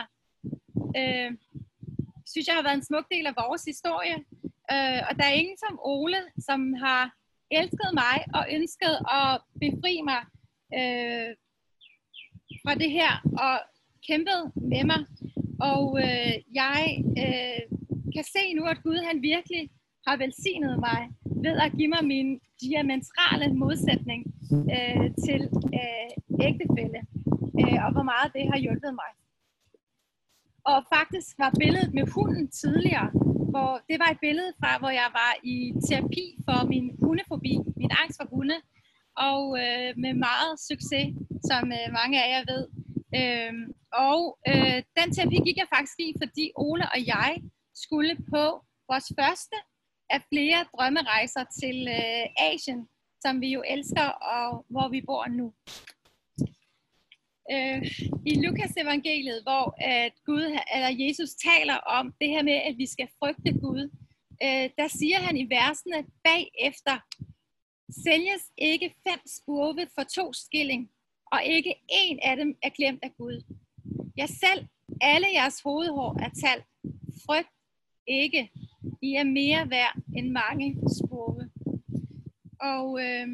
øh, 0.99 1.31
synes 2.31 2.47
jeg 2.47 2.55
har 2.55 2.65
været 2.67 2.79
en 2.79 2.89
smuk 2.89 3.05
del 3.13 3.25
af 3.31 3.35
vores 3.43 3.63
historie. 3.71 4.17
Øh, 4.73 4.99
og 5.07 5.13
der 5.19 5.25
er 5.27 5.39
ingen 5.41 5.59
som 5.65 5.79
Ole, 5.83 6.21
som 6.47 6.73
har 6.73 7.03
elsket 7.51 7.91
mig 7.93 8.17
og 8.37 8.43
ønsket 8.57 8.95
at 9.19 9.31
befri 9.63 9.93
mig 10.09 10.21
øh, 10.79 11.31
fra 12.63 12.73
det 12.75 12.91
her 12.91 13.11
og 13.45 13.55
kæmpet 14.07 14.41
med 14.55 14.83
mig. 14.91 15.01
Og 15.71 15.83
øh, 16.03 16.33
jeg 16.61 17.03
øh, 17.23 17.61
kan 18.15 18.25
se 18.35 18.53
nu, 18.57 18.63
at 18.73 18.83
Gud 18.83 18.99
han 19.09 19.21
virkelig 19.21 19.69
har 20.07 20.17
velsignet 20.17 20.79
mig 20.87 21.01
ved 21.45 21.55
at 21.65 21.71
give 21.77 21.91
mig 21.95 22.03
min 22.13 22.39
diametrale 22.61 23.47
modsætning 23.63 24.21
øh, 24.75 25.07
til 25.25 25.41
øh, 25.79 26.09
ægtefælde, 26.47 26.99
øh, 27.61 27.79
og 27.85 27.91
hvor 27.95 28.05
meget 28.11 28.29
det 28.35 28.43
har 28.51 28.59
hjulpet 28.65 28.93
mig. 29.01 29.11
Og 30.71 30.77
faktisk 30.95 31.29
var 31.43 31.51
billedet 31.59 31.93
med 31.93 32.05
hunden 32.15 32.47
tidligere, 32.61 33.09
hvor 33.53 33.71
det 33.89 33.97
var 34.03 34.09
et 34.11 34.19
billede 34.27 34.51
fra, 34.59 34.71
hvor 34.81 34.93
jeg 35.01 35.09
var 35.21 35.31
i 35.43 35.55
terapi 35.87 36.25
for 36.45 36.67
min 36.71 36.85
hundefobi, 37.03 37.53
min 37.81 37.91
angst 38.01 38.17
for 38.19 38.27
hunde, 38.35 38.57
og 39.27 39.43
øh, 39.63 39.89
med 40.03 40.13
meget 40.27 40.53
succes, 40.69 41.07
som 41.49 41.63
øh, 41.77 41.87
mange 41.99 42.17
af 42.23 42.29
jer 42.33 42.43
ved. 42.53 42.63
Øh, 43.19 43.53
og 44.07 44.21
øh, 44.51 44.79
den 44.97 45.07
terapi 45.15 45.37
gik 45.47 45.57
jeg 45.57 45.73
faktisk 45.75 45.99
i, 46.07 46.09
fordi 46.21 46.45
Ole 46.55 46.85
og 46.93 46.99
jeg 47.13 47.31
skulle 47.83 48.15
på 48.33 48.43
vores 48.89 49.07
første 49.19 49.57
af 50.09 50.21
flere 50.31 50.59
drømmerejser 50.73 51.43
til 51.59 51.77
øh, 51.97 52.25
Asien, 52.49 52.81
som 53.23 53.41
vi 53.41 53.49
jo 53.57 53.63
elsker, 53.67 54.07
og 54.35 54.65
hvor 54.69 54.87
vi 54.89 55.01
bor 55.09 55.25
nu 55.39 55.47
øh, 57.53 57.81
i 58.25 58.33
Lukas 58.43 58.73
evangeliet, 58.77 59.39
hvor 59.43 59.65
at 59.77 60.13
Gud 60.25 60.45
eller 60.75 60.91
Jesus 61.03 61.29
taler 61.49 61.77
om 61.97 62.13
det 62.21 62.29
her 62.29 62.43
med, 62.43 62.57
at 62.69 62.77
vi 62.77 62.87
skal 62.93 63.07
frygte 63.19 63.51
Gud, 63.63 63.83
øh, 64.45 64.69
der 64.79 64.87
siger 64.87 65.19
han 65.25 65.37
i 65.37 65.45
versene 65.57 65.99
bagefter, 66.23 66.95
sælges 68.03 68.43
ikke 68.57 68.95
fem 69.07 69.19
spurve 69.25 69.87
for 69.95 70.03
to 70.03 70.33
skilling, 70.33 70.89
og 71.31 71.43
ikke 71.45 71.75
en 71.89 72.19
af 72.23 72.35
dem 72.37 72.57
er 72.63 72.69
glemt 72.69 73.03
af 73.03 73.11
Gud. 73.17 73.43
Ja, 74.17 74.25
selv 74.25 74.67
alle 75.01 75.27
jeres 75.33 75.61
hovedhår 75.61 76.19
er 76.23 76.29
talt. 76.29 76.65
Frygt 77.25 77.53
ikke. 78.07 78.51
I 79.01 79.13
er 79.13 79.23
mere 79.23 79.69
værd 79.69 79.97
end 80.15 80.29
mange 80.29 80.75
spurve. 80.97 81.49
Og, 82.61 82.87
øh, 83.05 83.27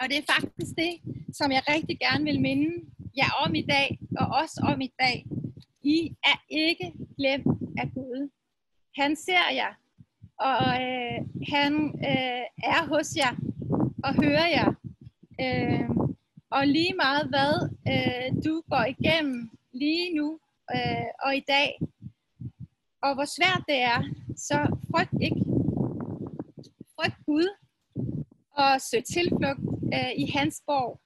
og 0.00 0.08
det 0.10 0.18
er 0.18 0.32
faktisk 0.32 0.72
det, 0.76 0.94
som 1.32 1.52
jeg 1.52 1.62
rigtig 1.68 1.98
gerne 1.98 2.24
vil 2.24 2.40
minde 2.40 2.70
jer 3.16 3.32
om 3.46 3.54
i 3.54 3.62
dag, 3.62 3.98
og 4.18 4.26
også 4.26 4.60
om 4.72 4.80
i 4.80 4.92
dag. 4.98 5.26
I 5.82 6.16
er 6.24 6.44
ikke 6.48 6.92
glemt 7.18 7.46
af 7.78 7.90
Gud. 7.94 8.30
Han 8.96 9.16
ser 9.16 9.54
jer, 9.54 9.74
og 10.50 10.82
øh, 10.82 11.18
han 11.54 11.72
øh, 12.10 12.44
er 12.74 12.86
hos 12.88 13.16
jer 13.16 13.34
og 14.04 14.14
hører 14.24 14.48
jer. 14.56 14.70
Øh, 15.40 15.90
og 16.50 16.66
lige 16.66 16.94
meget 16.94 17.28
hvad 17.28 17.54
øh, 17.92 18.42
du 18.44 18.62
går 18.70 18.84
igennem 18.84 19.50
lige 19.72 20.14
nu 20.16 20.38
øh, 20.74 21.10
og 21.24 21.36
i 21.36 21.44
dag, 21.48 21.80
og 23.02 23.14
hvor 23.14 23.24
svært 23.24 23.62
det 23.68 23.78
er, 23.92 24.00
så 24.36 24.76
frygt 24.90 25.22
ikke. 25.22 25.42
Frygt 26.96 27.18
Gud 27.26 27.48
og 28.52 28.80
søg 28.80 29.04
tilflugt 29.04 29.60
øh, 29.94 30.12
i 30.16 30.30
hans 30.36 30.62
borg. 30.66 31.01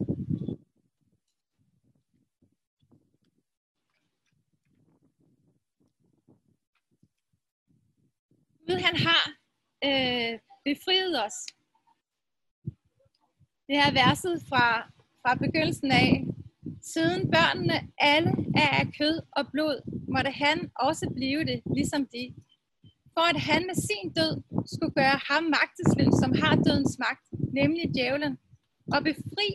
Gud 8.68 8.80
han 8.88 8.96
har 9.06 9.25
øh, 9.88 10.32
befriet 10.64 11.14
os. 11.26 11.38
Det 13.68 13.76
her 13.82 13.92
verset 14.02 14.35
fra, 14.49 14.66
fra 15.23 15.35
begyndelsen 15.35 15.90
af. 15.92 16.25
Siden 16.94 17.30
børnene 17.37 17.78
alle 17.99 18.30
er 18.64 18.70
af 18.80 18.87
kød 18.99 19.16
og 19.38 19.44
blod, 19.52 19.76
måtte 20.14 20.30
han 20.30 20.70
også 20.87 21.06
blive 21.16 21.44
det, 21.50 21.58
ligesom 21.76 22.02
de. 22.14 22.25
For 23.14 23.25
at 23.32 23.40
han 23.49 23.61
med 23.68 23.76
sin 23.88 24.06
død 24.18 24.35
skulle 24.73 24.94
gøre 25.00 25.18
ham 25.30 25.42
magtesløs, 25.56 26.14
som 26.23 26.30
har 26.42 26.54
dødens 26.66 26.96
magt, 27.04 27.26
nemlig 27.58 27.85
djævlen, 27.94 28.35
og 28.94 29.00
befri 29.11 29.49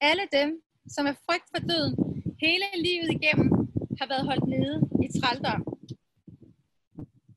alle 0.00 0.26
dem, 0.38 0.48
som 0.94 1.06
er 1.06 1.16
frygt 1.26 1.48
for 1.52 1.60
døden, 1.70 1.94
hele 2.44 2.68
livet 2.86 3.10
igennem 3.18 3.50
har 3.98 4.06
været 4.12 4.24
holdt 4.30 4.48
nede 4.54 4.76
i 5.06 5.08
trældom. 5.18 5.75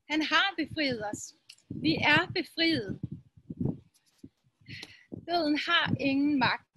Han 0.09 0.21
har 0.21 0.47
befriet 0.57 1.01
os. 1.11 1.21
Vi 1.69 1.93
er 1.95 2.21
befriet. 2.37 2.99
Døden 5.27 5.57
har 5.67 5.93
ingen 5.99 6.39
magt. 6.39 6.73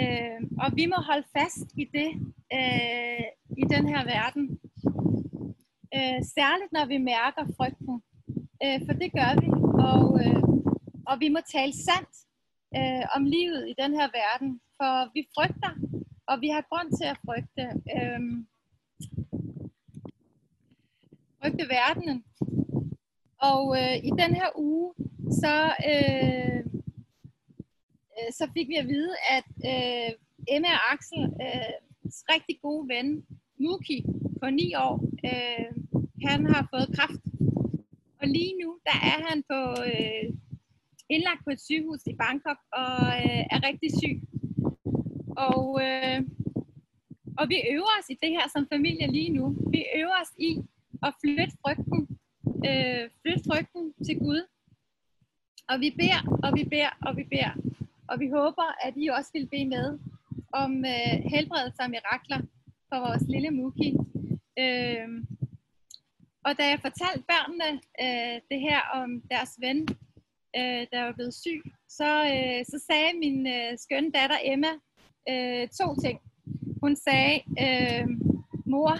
Øh, 0.00 0.40
og 0.62 0.68
vi 0.78 0.86
må 0.86 0.96
holde 1.10 1.26
fast 1.36 1.66
i 1.82 1.84
det 1.96 2.10
øh, 2.58 3.26
i 3.62 3.64
den 3.74 3.84
her 3.92 4.02
verden. 4.14 4.44
Øh, 5.96 6.20
særligt 6.36 6.72
når 6.72 6.86
vi 6.92 6.98
mærker 6.98 7.44
frygten. 7.56 7.94
Øh, 8.64 8.78
for 8.86 8.94
det 9.02 9.10
gør 9.18 9.32
vi. 9.42 9.48
Og, 9.90 10.04
øh, 10.24 10.42
og 11.10 11.14
vi 11.22 11.28
må 11.34 11.40
tale 11.56 11.74
sandt 11.88 12.14
øh, 12.78 13.04
om 13.16 13.22
livet 13.24 13.62
i 13.70 13.74
den 13.82 13.92
her 13.98 14.08
verden. 14.20 14.50
For 14.78 14.94
vi 15.14 15.22
frygter, 15.34 15.72
og 16.30 16.40
vi 16.40 16.48
har 16.54 16.64
grund 16.70 16.88
til 16.98 17.06
at 17.12 17.20
frygte. 17.26 17.64
Øh, 17.96 18.20
frygte 21.42 21.68
verdenen. 21.68 22.24
Og 23.50 23.62
øh, 23.80 23.96
i 24.08 24.10
den 24.22 24.34
her 24.40 24.50
uge, 24.56 24.94
så, 25.42 25.54
øh, 25.90 26.58
øh, 28.16 28.30
så 28.38 28.44
fik 28.54 28.68
vi 28.68 28.74
at 28.74 28.88
vide, 28.88 29.14
at 29.36 29.50
øh, 29.72 30.10
Emma 30.48 30.68
og 30.68 30.92
Axel, 30.92 31.22
øh, 31.44 31.74
rigtig 32.32 32.58
gode 32.62 32.88
ven, 32.88 33.26
Muki 33.60 34.04
på 34.42 34.50
9 34.50 34.74
år, 34.74 34.94
øh, 35.28 35.66
han 36.28 36.46
har 36.46 36.68
fået 36.74 36.96
kraft. 36.96 37.24
Og 38.20 38.26
lige 38.28 38.54
nu, 38.62 38.78
der 38.86 38.96
er 39.12 39.18
han 39.28 39.42
på 39.50 39.60
øh, 39.90 40.24
indlagt 41.08 41.44
på 41.44 41.50
et 41.50 41.60
sygehus 41.60 42.06
i 42.06 42.14
Bangkok 42.14 42.60
og 42.72 43.00
øh, 43.24 43.42
er 43.54 43.60
rigtig 43.68 43.90
syg. 44.00 44.16
Og, 45.48 45.64
øh, 45.86 46.20
og 47.38 47.44
vi 47.48 47.56
øver 47.74 47.92
os 47.98 48.08
i 48.10 48.16
det 48.22 48.30
her 48.36 48.46
som 48.54 48.66
familie 48.72 49.06
lige 49.12 49.32
nu. 49.38 49.44
Vi 49.74 49.80
øver 50.00 50.16
os 50.22 50.32
i 50.38 50.50
og 51.02 51.12
flytte 51.20 51.56
frygten 51.62 52.18
øh, 52.68 53.04
flytte 53.22 53.42
frygten 53.48 53.84
til 54.06 54.18
Gud. 54.18 54.40
Og 55.68 55.80
vi 55.80 55.90
beder, 56.00 56.20
og 56.44 56.50
vi 56.58 56.64
beder, 56.64 56.92
og 57.06 57.16
vi 57.16 57.24
beder. 57.24 57.52
Og 58.08 58.20
vi 58.20 58.28
håber, 58.28 58.86
at 58.86 58.94
I 58.96 59.08
også 59.08 59.30
vil 59.34 59.48
bede 59.52 59.68
med 59.68 59.98
om 60.52 60.84
øh, 60.84 61.16
helbredelse 61.32 61.82
og 61.82 61.90
mirakler 61.90 62.40
for 62.88 62.98
vores 63.06 63.22
lille 63.28 63.50
Muki. 63.50 63.90
Øh, 64.58 65.08
og 66.46 66.52
da 66.58 66.64
jeg 66.72 66.80
fortalte 66.80 67.24
børnene 67.32 67.70
øh, 68.04 68.36
det 68.50 68.60
her 68.60 68.80
om 69.00 69.22
deres 69.30 69.52
ven, 69.60 69.78
øh, 70.58 70.82
der 70.92 71.04
var 71.04 71.12
blevet 71.12 71.34
syg, 71.34 71.62
så, 71.88 72.10
øh, 72.34 72.64
så 72.70 72.76
sagde 72.86 73.18
min 73.24 73.46
øh, 73.46 73.78
skønne 73.78 74.10
datter 74.12 74.38
Emma 74.44 74.72
øh, 75.30 75.68
to 75.68 75.86
ting. 76.04 76.20
Hun 76.82 76.96
sagde, 76.96 77.36
øh, 77.64 78.06
mor, 78.66 78.94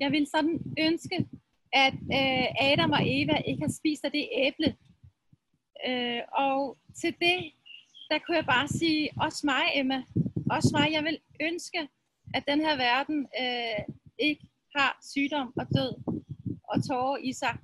jeg 0.00 0.12
vil 0.12 0.26
sådan 0.26 0.74
ønske, 0.78 1.26
at 1.72 1.94
øh, 1.94 2.46
Adam 2.60 2.90
og 2.90 3.02
Eva 3.02 3.36
ikke 3.46 3.62
har 3.62 3.72
spist 3.80 4.04
af 4.04 4.12
det 4.12 4.28
æble. 4.32 4.76
Øh, 5.88 6.22
og 6.32 6.78
til 7.00 7.14
det, 7.20 7.52
der 8.10 8.18
kunne 8.18 8.36
jeg 8.36 8.46
bare 8.46 8.68
sige, 8.68 9.10
også 9.20 9.46
mig 9.46 9.64
Emma, 9.74 10.02
også 10.50 10.68
mig, 10.78 10.92
jeg 10.92 11.04
vil 11.04 11.18
ønske, 11.40 11.88
at 12.34 12.44
den 12.48 12.60
her 12.60 12.76
verden 12.76 13.26
øh, 13.40 13.94
ikke 14.18 14.48
har 14.76 14.98
sygdom 15.12 15.52
og 15.56 15.66
død 15.74 15.92
og 16.68 16.84
tårer 16.88 17.16
i 17.16 17.32
sig. 17.32 17.56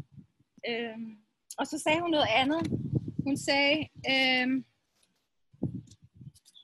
Øh, 0.69 0.99
og 1.59 1.67
så 1.67 1.79
sagde 1.79 2.01
hun 2.01 2.11
noget 2.11 2.29
andet. 2.37 2.63
Hun 3.25 3.37
sagde, 3.37 3.79
øh, 4.11 4.65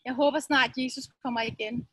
jeg 0.05 0.15
håber 0.15 0.41
snart, 0.41 0.71
Jesus 0.77 1.05
kommer 1.23 1.41
igen. 1.41 1.89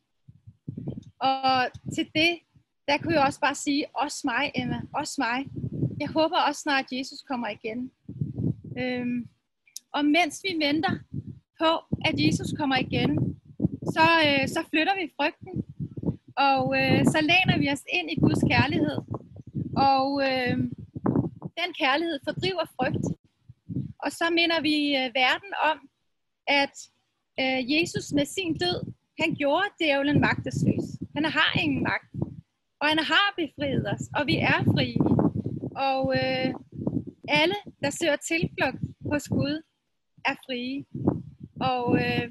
Og 1.19 1.67
til 1.95 2.11
det, 2.15 2.39
der 2.87 2.97
kunne 2.97 3.13
jeg 3.13 3.23
også 3.23 3.39
bare 3.39 3.55
sige, 3.55 3.85
også 3.93 4.21
mig, 4.23 4.51
Emma, 4.55 4.81
også 4.93 5.15
mig. 5.17 5.45
Jeg 5.99 6.09
håber 6.09 6.37
også 6.47 6.61
snart, 6.61 6.85
Jesus 6.91 7.21
kommer 7.27 7.47
igen. 7.47 7.91
Øhm, 8.79 9.27
og 9.93 10.05
mens 10.05 10.43
vi 10.43 10.65
venter 10.65 10.95
på, 11.59 11.71
at 12.05 12.15
Jesus 12.25 12.53
kommer 12.57 12.77
igen, 12.77 13.11
så, 13.95 14.07
øh, 14.27 14.47
så 14.47 14.63
flytter 14.69 14.95
vi 15.01 15.13
frygten. 15.17 15.53
Og 16.47 16.61
øh, 16.79 17.05
så 17.13 17.19
læner 17.21 17.57
vi 17.59 17.67
os 17.69 17.83
ind 17.93 18.11
i 18.11 18.19
Guds 18.23 18.43
kærlighed. 18.51 18.97
Og 19.91 20.07
øh, 20.27 20.57
den 21.59 21.69
kærlighed 21.81 22.19
fordriver 22.25 22.65
frygt. 22.75 23.05
Og 24.03 24.11
så 24.11 24.25
minder 24.39 24.61
vi 24.61 24.75
øh, 24.99 25.09
verden 25.23 25.53
om, 25.71 25.77
at 26.47 26.75
øh, 27.41 27.71
Jesus 27.73 28.11
med 28.17 28.25
sin 28.25 28.57
død, 28.57 28.79
han 29.21 29.35
gjorde 29.35 29.69
djævlen 29.79 30.19
magtesløs. 30.21 30.87
Han 31.15 31.25
har 31.25 31.59
ingen 31.59 31.83
magt. 31.83 32.16
Og 32.79 32.87
han 32.87 32.99
har 32.99 33.27
befriet 33.35 33.85
os, 33.93 34.03
og 34.17 34.27
vi 34.27 34.35
er 34.37 34.59
frie. 34.73 35.01
Og 35.89 36.01
øh, 36.19 36.53
alle, 37.27 37.55
der 37.83 37.89
søger 37.89 38.15
tilflugt 38.15 38.81
hos 39.11 39.27
Gud, 39.29 39.63
er 40.25 40.35
frie. 40.45 40.85
Og 41.71 41.95
øh, 41.95 42.25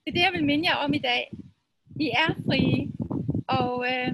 det 0.00 0.08
er 0.08 0.16
det, 0.16 0.26
jeg 0.26 0.32
vil 0.32 0.44
minde 0.44 0.68
jer 0.68 0.76
om 0.76 0.94
i 0.94 0.98
dag. 0.98 1.22
I 2.00 2.06
er 2.24 2.30
frie. 2.46 2.92
Og 3.48 3.72
øh, 3.90 4.10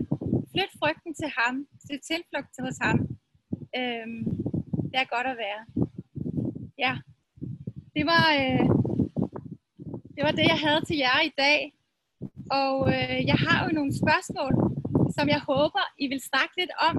flyt 0.53 0.73
frygten 0.81 1.15
til 1.15 1.31
ham. 1.39 1.67
Søg 1.87 2.01
tilflugt 2.11 2.55
til 2.55 2.65
hos 2.65 2.79
ham. 2.81 2.99
Øh, 3.79 4.07
det 4.91 4.99
er 5.03 5.15
godt 5.17 5.27
at 5.27 5.37
være. 5.47 5.63
Ja, 6.79 6.95
det 7.97 8.07
var, 8.07 8.27
øh, 8.41 8.67
det 10.15 10.23
var 10.27 10.31
det, 10.39 10.47
jeg 10.53 10.61
havde 10.67 10.85
til 10.85 10.97
jer 10.97 11.21
i 11.31 11.33
dag. 11.39 11.59
Og 12.51 12.89
øh, 12.95 13.27
jeg 13.27 13.39
har 13.45 13.65
jo 13.65 13.75
nogle 13.75 13.93
spørgsmål, 14.03 14.74
som 15.17 15.29
jeg 15.29 15.41
håber, 15.51 15.85
I 15.99 16.07
vil 16.13 16.21
snakke 16.31 16.55
lidt 16.61 16.75
om 16.89 16.95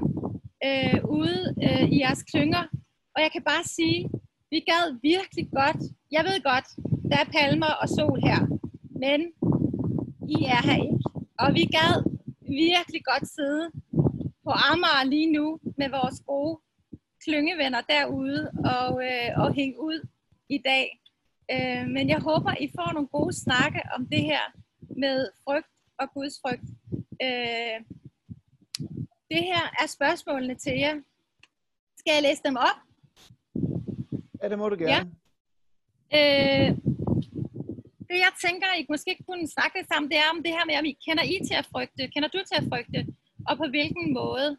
øh, 0.66 0.98
ude 1.18 1.40
øh, 1.64 1.84
i 1.94 1.96
jeres 2.00 2.22
klynger. 2.22 2.64
Og 3.14 3.18
jeg 3.24 3.30
kan 3.32 3.42
bare 3.42 3.64
sige, 3.64 4.10
vi 4.50 4.58
gad 4.70 4.84
virkelig 5.02 5.46
godt. 5.60 5.80
Jeg 6.16 6.24
ved 6.28 6.38
godt, 6.50 6.68
der 7.10 7.18
er 7.24 7.32
palmer 7.36 7.72
og 7.82 7.88
sol 7.88 8.18
her, 8.28 8.40
men 9.04 9.20
I 10.36 10.38
er 10.54 10.62
her 10.68 10.78
ikke. 10.86 11.04
Og 11.42 11.48
vi 11.58 11.64
gad 11.78 11.94
virkelig 12.68 13.02
godt 13.10 13.26
sidde 13.36 13.64
på 14.44 14.50
Amager 14.70 15.04
lige 15.14 15.32
nu 15.32 15.46
med 15.78 15.88
vores 15.98 16.18
gode 16.26 16.60
klyngevenner 17.24 17.80
derude 17.80 18.50
og, 18.76 18.90
øh, 19.08 19.30
og 19.42 19.54
hænge 19.54 19.80
ud 19.80 19.98
i 20.48 20.58
dag. 20.58 20.86
Øh, 21.54 21.86
men 21.94 22.08
jeg 22.08 22.20
håber, 22.28 22.52
I 22.60 22.68
får 22.76 22.92
nogle 22.92 23.08
gode 23.08 23.32
snakke 23.32 23.80
om 23.96 24.06
det 24.12 24.22
her 24.22 24.44
med 25.04 25.28
frygt 25.44 25.72
og 26.00 26.06
Guds 26.14 26.34
frygt. 26.42 26.68
Øh, 27.26 27.76
det 29.30 29.42
her 29.50 29.62
er 29.82 29.86
spørgsmålene 29.86 30.54
til 30.54 30.78
jer. 30.78 30.94
Skal 31.98 32.12
jeg 32.12 32.22
læse 32.22 32.42
dem 32.44 32.56
op? 32.56 32.78
Ja, 34.42 34.48
det 34.48 34.58
må 34.58 34.68
du 34.68 34.76
gerne. 34.76 35.10
Ja. 36.12 36.68
Øh, 36.68 36.76
det 38.08 38.18
jeg 38.26 38.32
tænker, 38.46 38.68
I 38.80 38.86
måske 38.88 39.16
kunne 39.28 39.48
snakke 39.48 39.78
sammen, 39.90 40.10
det 40.10 40.18
er 40.18 40.28
om 40.34 40.42
det 40.42 40.52
her 40.56 40.64
med, 40.66 40.78
om 40.78 40.84
I 40.84 40.98
kender 41.06 41.24
I 41.24 41.36
til 41.48 41.56
at 41.62 41.68
frygte? 41.72 42.08
Kender 42.14 42.28
du 42.28 42.38
til 42.48 42.56
at 42.60 42.68
frygte? 42.72 43.00
Og 43.48 43.56
på 43.56 43.66
hvilken 43.74 44.14
måde? 44.20 44.58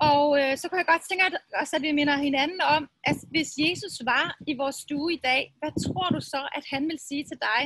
Og 0.00 0.24
øh, 0.40 0.52
så 0.58 0.64
kunne 0.68 0.82
jeg 0.82 0.92
godt 0.92 1.04
tænke 1.08 1.24
os, 1.62 1.72
at 1.76 1.82
vi 1.82 1.92
minder 1.92 2.16
hinanden 2.16 2.60
om, 2.76 2.82
at 3.04 3.16
hvis 3.30 3.50
Jesus 3.64 3.94
var 4.04 4.36
i 4.46 4.54
vores 4.54 4.76
stue 4.76 5.12
i 5.12 5.20
dag, 5.24 5.42
hvad 5.58 5.72
tror 5.84 6.08
du 6.16 6.20
så, 6.20 6.48
at 6.58 6.64
han 6.72 6.88
vil 6.88 6.98
sige 6.98 7.24
til 7.24 7.38
dig 7.48 7.62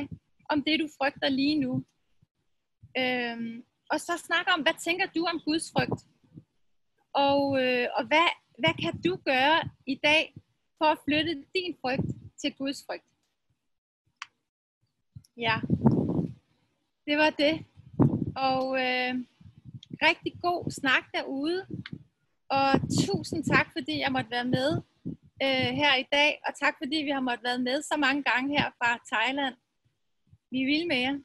om 0.49 0.63
det, 0.63 0.79
du 0.79 0.87
frygter 0.97 1.29
lige 1.29 1.59
nu? 1.59 1.73
Øhm, 2.97 3.63
og 3.93 3.99
så 3.99 4.13
snakke 4.17 4.51
om, 4.51 4.61
hvad 4.61 4.77
tænker 4.79 5.05
du 5.15 5.25
om 5.25 5.39
Guds 5.45 5.71
frygt? 5.71 5.99
Og, 7.13 7.41
øh, 7.63 7.87
og 7.97 8.03
hvad, 8.07 8.27
hvad 8.59 8.73
kan 8.83 9.01
du 9.01 9.13
gøre 9.25 9.69
i 9.85 9.95
dag 10.03 10.35
for 10.77 10.85
at 10.85 10.97
flytte 11.05 11.33
din 11.55 11.77
frygt 11.81 12.09
til 12.41 12.53
Guds 12.57 12.83
frygt? 12.87 13.09
Ja, 15.37 15.57
det 17.07 17.17
var 17.17 17.29
det. 17.29 17.65
Og 18.49 18.65
øh, 18.85 19.13
rigtig 20.07 20.33
god 20.41 20.71
snak 20.71 21.03
derude. 21.13 21.67
Og 22.49 22.71
tusind 23.05 23.43
tak, 23.43 23.67
fordi 23.71 23.99
jeg 23.99 24.11
måtte 24.11 24.31
være 24.31 24.45
med 24.57 24.69
øh, 25.45 25.71
her 25.81 25.95
i 25.95 26.05
dag. 26.11 26.41
Og 26.47 26.51
tak, 26.59 26.75
fordi 26.77 26.97
vi 26.97 27.09
har 27.09 27.19
måttet 27.19 27.43
være 27.43 27.59
med 27.59 27.81
så 27.81 27.97
mange 27.97 28.23
gange 28.23 28.57
her 28.57 28.71
fra 28.79 28.99
Thailand. 29.11 29.55
Vi 30.51 30.63
vil 30.63 30.87
med 30.87 30.97
jer. 30.97 31.19